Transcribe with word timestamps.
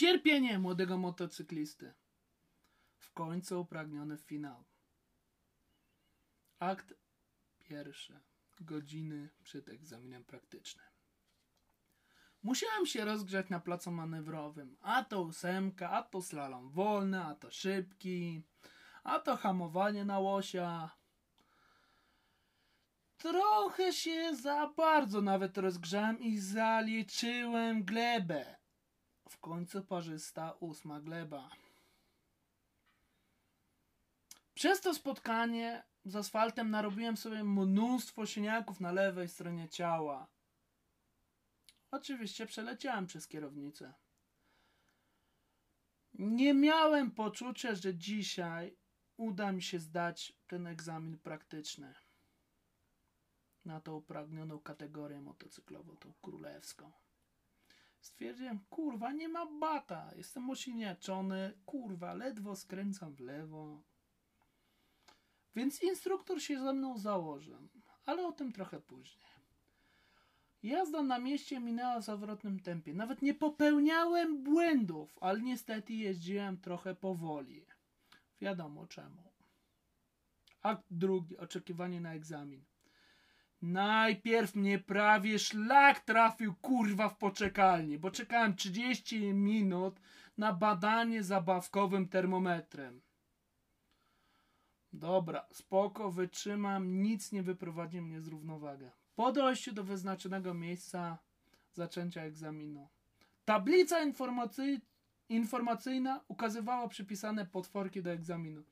Cierpienie 0.00 0.58
młodego 0.58 0.98
motocyklisty. 0.98 1.94
W 2.98 3.12
końcu 3.12 3.60
upragniony 3.60 4.18
finał. 4.18 4.64
Akt 6.58 6.94
pierwszy. 7.58 8.20
Godziny 8.60 9.28
przed 9.42 9.68
egzaminem 9.68 10.24
praktycznym. 10.24 10.86
Musiałem 12.42 12.86
się 12.86 13.04
rozgrzać 13.04 13.50
na 13.50 13.60
placu 13.60 13.90
manewrowym. 13.90 14.76
A 14.80 15.04
to 15.04 15.22
ósemka, 15.22 15.90
a 15.90 16.02
to 16.02 16.22
slalom 16.22 16.70
wolny, 16.70 17.24
a 17.24 17.34
to 17.34 17.50
szybki, 17.50 18.42
a 19.04 19.18
to 19.18 19.36
hamowanie 19.36 20.04
na 20.04 20.18
łosia. 20.18 20.90
Trochę 23.16 23.92
się 23.92 24.36
za 24.36 24.66
bardzo 24.76 25.22
nawet 25.22 25.58
rozgrzałem 25.58 26.20
i 26.20 26.38
zaliczyłem 26.38 27.84
glebę. 27.84 28.59
W 29.30 29.38
końcu 29.38 29.82
parzysta 29.82 30.52
ósma 30.52 31.00
gleba. 31.00 31.50
Przez 34.54 34.80
to 34.80 34.94
spotkanie 34.94 35.84
z 36.04 36.16
asfaltem 36.16 36.70
narobiłem 36.70 37.16
sobie 37.16 37.44
mnóstwo 37.44 38.26
siniaków 38.26 38.80
na 38.80 38.92
lewej 38.92 39.28
stronie 39.28 39.68
ciała. 39.68 40.28
Oczywiście 41.90 42.46
przeleciałem 42.46 43.06
przez 43.06 43.28
kierownicę. 43.28 43.94
Nie 46.14 46.54
miałem 46.54 47.10
poczucia, 47.10 47.74
że 47.74 47.94
dzisiaj 47.94 48.76
uda 49.16 49.52
mi 49.52 49.62
się 49.62 49.78
zdać 49.78 50.32
ten 50.46 50.66
egzamin 50.66 51.18
praktyczny 51.18 51.94
na 53.64 53.80
tą 53.80 53.94
upragnioną 53.94 54.60
kategorię 54.60 55.20
motocyklową, 55.20 55.96
tą 55.96 56.12
królewską. 56.22 56.92
Stwierdziłem, 58.00 58.58
kurwa, 58.70 59.12
nie 59.12 59.28
ma 59.28 59.46
bata, 59.46 60.10
jestem 60.16 60.50
osiniaczony, 60.50 61.52
kurwa, 61.66 62.14
ledwo 62.14 62.56
skręcam 62.56 63.14
w 63.14 63.20
lewo. 63.20 63.82
Więc 65.56 65.82
instruktor 65.82 66.42
się 66.42 66.60
ze 66.60 66.72
mną 66.72 66.98
założył, 66.98 67.68
ale 68.06 68.26
o 68.26 68.32
tym 68.32 68.52
trochę 68.52 68.80
później. 68.80 69.30
Jazda 70.62 71.02
na 71.02 71.18
mieście 71.18 71.60
minęła 71.60 72.00
w 72.00 72.04
zawrotnym 72.04 72.60
tempie. 72.60 72.94
Nawet 72.94 73.22
nie 73.22 73.34
popełniałem 73.34 74.42
błędów, 74.42 75.18
ale 75.20 75.40
niestety 75.40 75.94
jeździłem 75.94 76.60
trochę 76.60 76.94
powoli. 76.94 77.66
Wiadomo 78.40 78.86
czemu. 78.86 79.22
Akt 80.62 80.84
drugi. 80.90 81.38
Oczekiwanie 81.38 82.00
na 82.00 82.14
egzamin. 82.14 82.64
Najpierw 83.62 84.54
mnie 84.54 84.78
prawie 84.78 85.38
szlak 85.38 86.00
trafił 86.00 86.54
kurwa 86.54 87.08
w 87.08 87.16
poczekalni, 87.16 87.98
bo 87.98 88.10
czekałem 88.10 88.56
30 88.56 89.32
minut 89.32 90.00
na 90.38 90.52
badanie 90.52 91.22
zabawkowym 91.22 92.08
termometrem. 92.08 93.00
Dobra, 94.92 95.46
spoko, 95.52 96.10
wytrzymam, 96.10 97.02
nic 97.02 97.32
nie 97.32 97.42
wyprowadzi 97.42 98.00
mnie 98.00 98.20
z 98.20 98.28
równowagi. 98.28 98.84
Po 99.14 99.32
dojściu 99.32 99.72
do 99.72 99.84
wyznaczonego 99.84 100.54
miejsca 100.54 101.18
zaczęcia 101.72 102.22
egzaminu. 102.22 102.88
Tablica 103.44 104.02
informacy... 104.02 104.80
informacyjna 105.28 106.20
ukazywała 106.28 106.88
przypisane 106.88 107.46
potworki 107.46 108.02
do 108.02 108.10
egzaminu. 108.10 108.62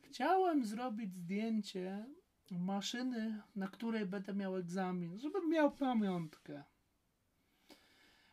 Chciałem 0.00 0.64
zrobić 0.64 1.14
zdjęcie 1.14 2.06
maszyny, 2.50 3.42
na 3.56 3.68
której 3.68 4.06
będę 4.06 4.34
miał 4.34 4.56
egzamin, 4.56 5.18
żebym 5.18 5.50
miał 5.50 5.70
pamiątkę. 5.72 6.64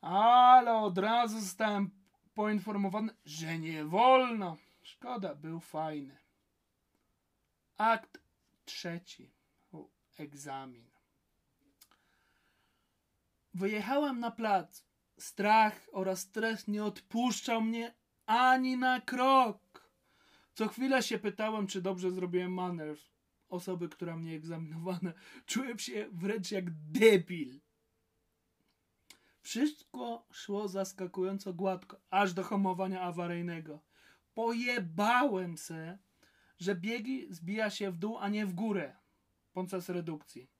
Ale 0.00 0.74
od 0.74 0.98
razu 0.98 1.40
zostałem 1.40 1.90
poinformowany, 2.34 3.14
że 3.24 3.58
nie 3.58 3.84
wolno. 3.84 4.56
Szkoda, 4.82 5.34
był 5.34 5.60
fajny. 5.60 6.16
Akt 7.76 8.20
trzeci. 8.64 9.30
Egzamin. 10.18 10.90
Wyjechałem 13.54 14.20
na 14.20 14.30
plac. 14.30 14.84
Strach 15.18 15.80
oraz 15.92 16.20
stres 16.20 16.68
nie 16.68 16.84
odpuszczał 16.84 17.60
mnie 17.60 17.94
ani 18.26 18.76
na 18.76 19.00
krok. 19.00 19.90
Co 20.54 20.68
chwilę 20.68 21.02
się 21.02 21.18
pytałem, 21.18 21.66
czy 21.66 21.82
dobrze 21.82 22.10
zrobiłem 22.10 22.52
manewr. 22.52 23.13
Osoby, 23.54 23.88
która 23.88 24.16
mnie 24.16 24.34
egzaminowała, 24.34 25.00
czułem 25.46 25.78
się 25.78 26.08
wręcz 26.12 26.50
jak 26.50 26.70
debil. 26.70 27.60
Wszystko 29.42 30.26
szło 30.32 30.68
zaskakująco 30.68 31.54
gładko, 31.54 32.00
aż 32.10 32.32
do 32.32 32.42
hamowania 32.42 33.00
awaryjnego. 33.00 33.80
Pojebałem 34.34 35.58
se, 35.58 35.98
że 36.58 36.74
biegi 36.74 37.26
zbija 37.30 37.70
się 37.70 37.90
w 37.90 37.98
dół, 37.98 38.18
a 38.18 38.28
nie 38.28 38.46
w 38.46 38.54
górę 38.54 38.96
podczas 39.52 39.88
redukcji. 39.88 40.50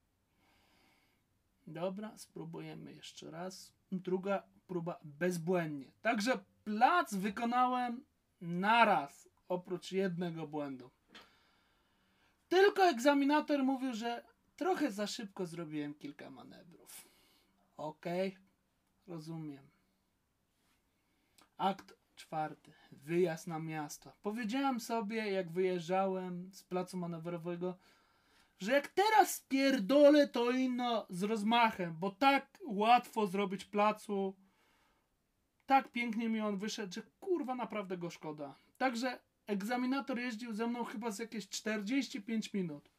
Dobra, 1.67 2.19
spróbujemy 2.19 2.95
jeszcze 2.95 3.31
raz. 3.31 3.73
Druga 3.93 4.43
próba 4.67 5.01
bezbłędnie. 5.05 5.93
Także 6.03 6.39
plac 6.65 7.15
wykonałem 7.15 8.05
naraz, 8.41 9.29
oprócz 9.49 9.93
jednego 9.93 10.47
błędu. 10.47 10.91
Tylko 12.55 12.85
egzaminator 12.85 13.65
mówił, 13.65 13.95
że 13.95 14.25
trochę 14.57 14.91
za 14.91 15.07
szybko 15.07 15.47
zrobiłem 15.47 15.95
kilka 15.95 16.31
manewrów. 16.31 17.09
Okej, 17.77 18.29
okay, 18.29 18.41
rozumiem. 19.07 19.69
Akt 21.57 21.95
czwarty. 22.17 22.73
Wyjazd 22.93 23.47
na 23.47 23.59
miasto. 23.59 24.13
Powiedziałem 24.23 24.81
sobie, 24.81 25.31
jak 25.31 25.51
wyjeżdżałem 25.51 26.51
z 26.53 26.63
placu 26.63 26.97
manewrowego, 26.97 27.77
że 28.59 28.73
jak 28.73 28.89
teraz 28.89 29.35
spierdolę, 29.35 30.29
to 30.29 30.51
inno 30.51 31.07
z 31.11 31.23
rozmachem, 31.23 31.97
bo 31.99 32.11
tak 32.11 32.59
łatwo 32.67 33.27
zrobić 33.27 33.65
placu, 33.65 34.35
tak 35.67 35.93
pięknie 35.93 36.29
mi 36.29 36.41
on 36.41 36.57
wyszedł, 36.57 36.93
że 36.93 37.03
kurwa 37.21 37.55
naprawdę 37.55 37.99
go 37.99 38.11
szkoda. 38.11 38.55
Także 38.79 39.19
egzaminator 39.47 40.19
jeździł 40.19 40.53
ze 40.53 40.67
mną 40.67 40.85
chyba 40.85 41.11
z 41.11 41.19
jakieś 41.19 41.49
45 41.49 42.53
minut. 42.53 42.91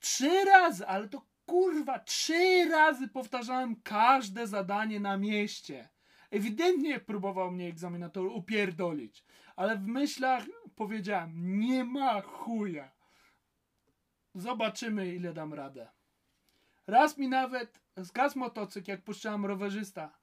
Trzy 0.00 0.44
razy, 0.44 0.86
ale 0.86 1.08
to 1.08 1.26
kurwa, 1.46 1.98
trzy 1.98 2.68
razy 2.70 3.08
powtarzałem 3.08 3.76
każde 3.82 4.46
zadanie 4.46 5.00
na 5.00 5.16
mieście. 5.16 5.88
Ewidentnie 6.30 7.00
próbował 7.00 7.50
mnie 7.50 7.68
egzaminator 7.68 8.26
upierdolić, 8.26 9.24
ale 9.56 9.76
w 9.76 9.86
myślach 9.86 10.44
powiedziałem, 10.76 11.58
nie 11.60 11.84
ma 11.84 12.20
chuja. 12.20 12.90
Zobaczymy, 14.34 15.14
ile 15.14 15.32
dam 15.32 15.54
radę. 15.54 15.88
Raz 16.86 17.18
mi 17.18 17.28
nawet 17.28 17.80
zgasł 17.96 18.38
motocykl, 18.38 18.90
jak 18.90 19.04
puszczałem 19.04 19.46
rowerzysta 19.46 20.18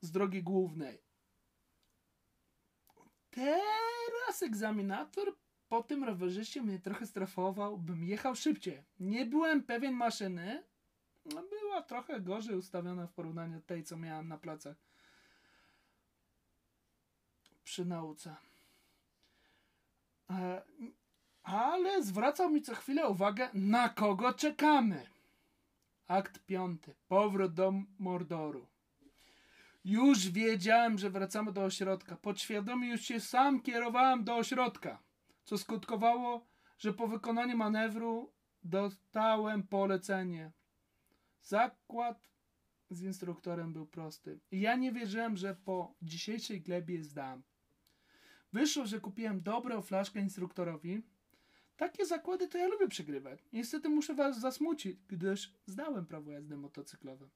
z 0.00 0.10
drogi 0.10 0.42
głównej. 0.42 1.02
Teraz 3.32 4.42
egzaminator 4.42 5.34
po 5.68 5.82
tym 5.82 6.04
rowerzyście 6.04 6.62
mnie 6.62 6.78
trochę 6.78 7.06
strafował, 7.06 7.78
bym 7.78 8.04
jechał 8.04 8.34
szybciej. 8.34 8.82
Nie 9.00 9.26
byłem 9.26 9.62
pewien 9.62 9.94
maszyny. 9.94 10.62
No, 11.24 11.42
była 11.42 11.82
trochę 11.82 12.20
gorzej 12.20 12.56
ustawiona 12.56 13.06
w 13.06 13.12
porównaniu 13.12 13.54
do 13.54 13.66
tej, 13.66 13.84
co 13.84 13.96
miałem 13.96 14.28
na 14.28 14.38
placach 14.38 14.76
przy 17.64 17.84
nauce. 17.84 18.36
E, 20.30 20.62
ale 21.42 22.02
zwracał 22.02 22.50
mi 22.50 22.62
co 22.62 22.74
chwilę 22.74 23.08
uwagę, 23.08 23.48
na 23.54 23.88
kogo 23.88 24.34
czekamy. 24.34 25.06
Akt 26.06 26.38
piąty. 26.38 26.94
Powrót 27.08 27.54
do 27.54 27.72
Mordoru. 27.98 28.66
Już 29.84 30.28
wiedziałem, 30.30 30.98
że 30.98 31.10
wracamy 31.10 31.52
do 31.52 31.64
ośrodka. 31.64 32.16
Podświadomie 32.16 32.88
już 32.88 33.00
się 33.00 33.20
sam 33.20 33.60
kierowałem 33.60 34.24
do 34.24 34.36
ośrodka, 34.36 35.02
co 35.44 35.58
skutkowało, 35.58 36.46
że 36.78 36.92
po 36.92 37.08
wykonaniu 37.08 37.56
manewru 37.56 38.32
dostałem 38.64 39.62
polecenie. 39.62 40.52
Zakład 41.40 42.28
z 42.90 43.02
instruktorem 43.02 43.72
był 43.72 43.86
prosty. 43.86 44.40
Ja 44.50 44.76
nie 44.76 44.92
wierzyłem, 44.92 45.36
że 45.36 45.54
po 45.54 45.94
dzisiejszej 46.02 46.60
glebie 46.60 47.04
zdam. 47.04 47.42
Wyszło, 48.52 48.86
że 48.86 49.00
kupiłem 49.00 49.42
dobrą 49.42 49.82
flaszkę 49.82 50.20
instruktorowi. 50.20 51.02
Takie 51.76 52.06
zakłady 52.06 52.48
to 52.48 52.58
ja 52.58 52.68
lubię 52.68 52.88
przegrywać. 52.88 53.40
Niestety 53.52 53.88
muszę 53.88 54.14
was 54.14 54.40
zasmucić, 54.40 54.98
gdyż 55.08 55.54
zdałem 55.66 56.06
prawo 56.06 56.30
jazdy 56.30 56.56
motocyklowe. 56.56 57.28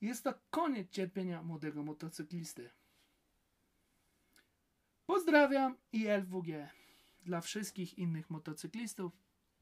Jest 0.00 0.24
to 0.24 0.34
koniec 0.50 0.90
cierpienia 0.90 1.42
młodego 1.42 1.82
motocyklisty. 1.82 2.70
Pozdrawiam 5.06 5.76
i 5.92 6.06
LWG 6.06 6.68
dla 7.24 7.40
wszystkich 7.40 7.98
innych 7.98 8.30
motocyklistów 8.30 9.12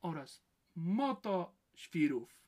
oraz 0.02 0.42
motoświrów. 0.75 2.44